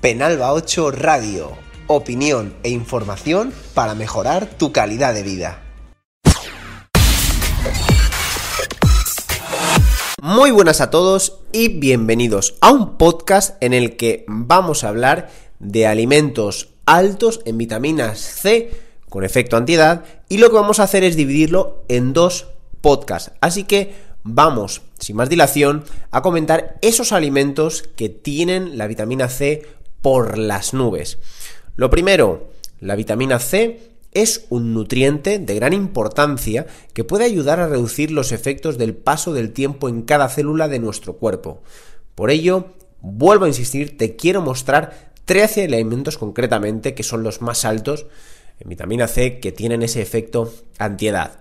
[0.00, 1.58] Penalba 8 Radio.
[1.88, 5.60] Opinión e información para mejorar tu calidad de vida.
[10.22, 15.30] Muy buenas a todos y bienvenidos a un podcast en el que vamos a hablar
[15.58, 18.70] de alimentos altos en vitaminas C
[19.08, 22.46] con efecto antiedad y lo que vamos a hacer es dividirlo en dos
[22.82, 23.32] podcasts.
[23.40, 29.66] Así que vamos, sin más dilación, a comentar esos alimentos que tienen la vitamina C
[30.02, 31.18] por las nubes.
[31.76, 32.48] Lo primero,
[32.80, 33.80] la vitamina C
[34.12, 39.32] es un nutriente de gran importancia que puede ayudar a reducir los efectos del paso
[39.32, 41.62] del tiempo en cada célula de nuestro cuerpo.
[42.14, 42.66] Por ello,
[43.00, 48.06] vuelvo a insistir, te quiero mostrar 13 alimentos concretamente que son los más altos
[48.60, 51.40] en vitamina C que tienen ese efecto antiedad.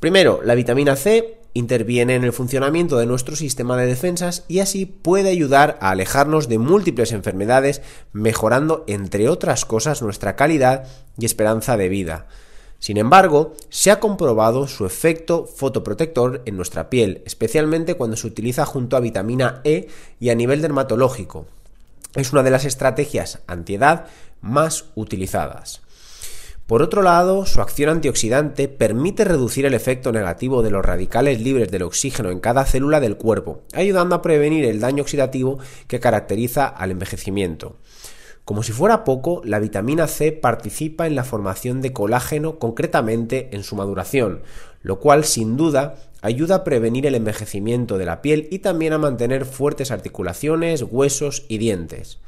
[0.00, 4.84] Primero, la vitamina C interviene en el funcionamiento de nuestro sistema de defensas y así
[4.84, 7.80] puede ayudar a alejarnos de múltiples enfermedades,
[8.12, 12.26] mejorando, entre otras cosas, nuestra calidad y esperanza de vida.
[12.80, 18.66] Sin embargo, se ha comprobado su efecto fotoprotector en nuestra piel, especialmente cuando se utiliza
[18.66, 19.88] junto a vitamina E
[20.20, 21.46] y a nivel dermatológico.
[22.14, 24.06] Es una de las estrategias antiedad
[24.42, 25.83] más utilizadas.
[26.66, 31.70] Por otro lado, su acción antioxidante permite reducir el efecto negativo de los radicales libres
[31.70, 36.66] del oxígeno en cada célula del cuerpo, ayudando a prevenir el daño oxidativo que caracteriza
[36.66, 37.76] al envejecimiento.
[38.46, 43.62] Como si fuera poco, la vitamina C participa en la formación de colágeno, concretamente en
[43.62, 44.40] su maduración,
[44.80, 48.98] lo cual sin duda ayuda a prevenir el envejecimiento de la piel y también a
[48.98, 52.20] mantener fuertes articulaciones, huesos y dientes.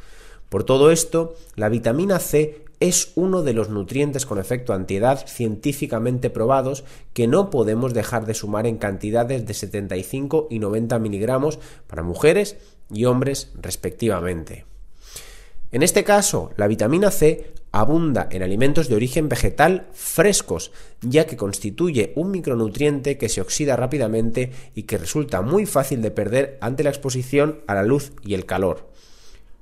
[0.48, 6.30] Por todo esto, la vitamina C es uno de los nutrientes con efecto antiedad científicamente
[6.30, 12.02] probados que no podemos dejar de sumar en cantidades de 75 y 90 miligramos para
[12.02, 12.56] mujeres
[12.92, 14.66] y hombres respectivamente.
[15.72, 20.70] En este caso, la vitamina C abunda en alimentos de origen vegetal frescos,
[21.02, 26.10] ya que constituye un micronutriente que se oxida rápidamente y que resulta muy fácil de
[26.10, 28.95] perder ante la exposición a la luz y el calor.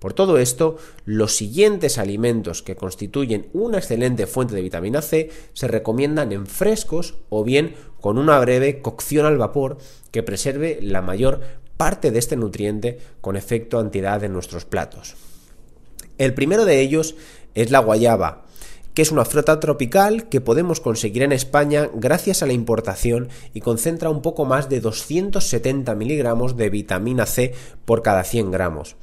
[0.05, 0.77] Por todo esto,
[1.07, 7.15] los siguientes alimentos que constituyen una excelente fuente de vitamina C se recomiendan en frescos
[7.31, 9.79] o bien con una breve cocción al vapor
[10.11, 11.41] que preserve la mayor
[11.79, 15.15] parte de este nutriente con efecto antiedad en nuestros platos.
[16.19, 17.17] El primero de ellos
[17.55, 18.45] es la guayaba,
[18.93, 23.63] que es una fruta tropical que podemos conseguir en España gracias a la importación y
[23.63, 27.55] concentra un poco más de 270 miligramos de vitamina C
[27.87, 28.97] por cada 100 gramos.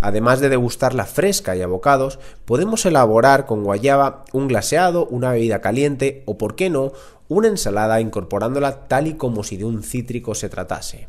[0.00, 5.60] Además de degustarla fresca y a bocados, podemos elaborar con guayaba un glaseado, una bebida
[5.60, 6.92] caliente o, por qué no,
[7.28, 11.08] una ensalada incorporándola tal y como si de un cítrico se tratase.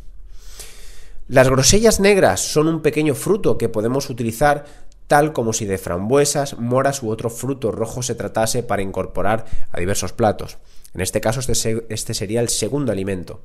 [1.28, 4.66] Las grosellas negras son un pequeño fruto que podemos utilizar
[5.08, 9.80] tal como si de frambuesas, moras u otro fruto rojo se tratase para incorporar a
[9.80, 10.58] diversos platos.
[10.94, 13.42] En este caso, este, este sería el segundo alimento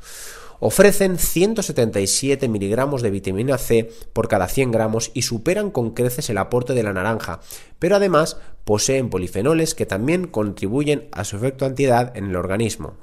[0.64, 6.38] ofrecen 177 miligramos de vitamina C por cada 100 gramos y superan con creces el
[6.38, 7.40] aporte de la naranja,
[7.80, 12.94] pero además poseen polifenoles que también contribuyen a su efecto antiedad en el organismo.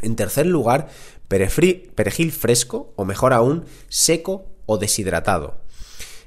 [0.00, 0.88] En tercer lugar,
[1.28, 5.60] perejil fresco, o mejor aún, seco o deshidratado.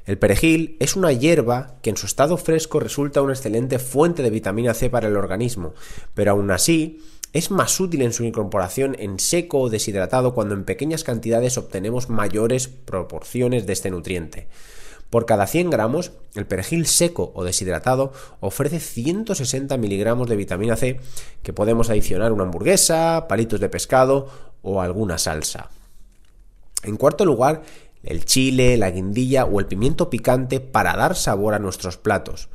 [0.05, 4.29] El perejil es una hierba que en su estado fresco resulta una excelente fuente de
[4.29, 5.73] vitamina C para el organismo,
[6.13, 7.01] pero aún así
[7.33, 12.09] es más útil en su incorporación en seco o deshidratado cuando en pequeñas cantidades obtenemos
[12.09, 14.47] mayores proporciones de este nutriente.
[15.09, 20.99] Por cada 100 gramos, el perejil seco o deshidratado ofrece 160 miligramos de vitamina C
[21.43, 24.29] que podemos adicionar a una hamburguesa, palitos de pescado
[24.61, 25.69] o alguna salsa.
[26.83, 27.63] En cuarto lugar,
[28.03, 32.49] el chile, la guindilla o el pimiento picante para dar sabor a nuestros platos.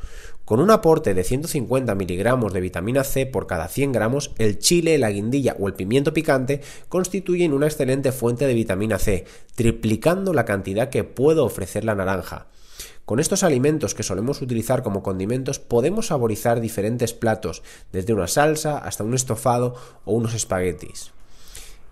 [0.48, 4.96] Con un aporte de 150 miligramos de vitamina C por cada 100 gramos, el chile,
[4.96, 9.26] la guindilla o el pimiento picante constituyen una excelente fuente de vitamina C,
[9.56, 12.46] triplicando la cantidad que puede ofrecer la naranja.
[13.04, 17.62] Con estos alimentos que solemos utilizar como condimentos podemos saborizar diferentes platos,
[17.92, 19.74] desde una salsa hasta un estofado
[20.06, 21.12] o unos espaguetis.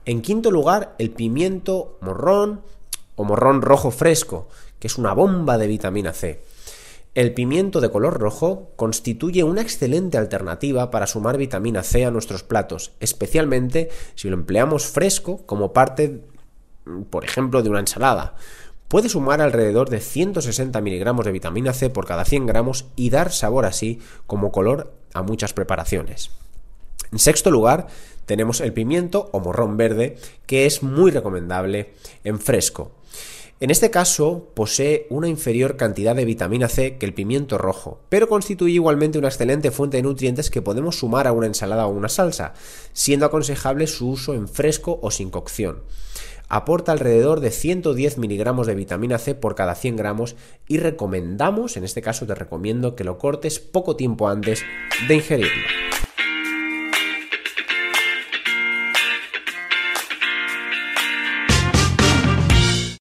[0.07, 2.63] En quinto lugar, el pimiento morrón
[3.17, 4.49] o morrón rojo fresco,
[4.79, 6.56] que es una bomba de vitamina C.
[7.17, 12.43] El pimiento de color rojo constituye una excelente alternativa para sumar vitamina C a nuestros
[12.43, 16.21] platos, especialmente si lo empleamos fresco como parte,
[17.09, 18.35] por ejemplo, de una ensalada.
[18.89, 23.33] Puede sumar alrededor de 160 miligramos de vitamina C por cada 100 gramos y dar
[23.33, 26.33] sabor así como color a muchas preparaciones.
[27.13, 27.87] En sexto lugar,
[28.27, 32.93] tenemos el pimiento o morrón verde, que es muy recomendable en fresco.
[33.59, 38.29] En este caso, posee una inferior cantidad de vitamina C que el pimiento rojo, pero
[38.29, 42.11] constituye igualmente una excelente fuente de nutrientes que podemos sumar a una ensalada o una
[42.11, 42.53] salsa,
[42.93, 45.85] siendo aconsejable su uso en fresco o sin cocción.
[46.51, 50.37] Aporta alrededor de 110 miligramos de vitamina C por cada 100 gramos
[50.69, 54.65] y recomendamos, en este caso te recomiendo que lo cortes poco tiempo antes
[55.09, 55.86] de ingerirlo.